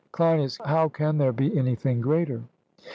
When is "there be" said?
1.19-1.55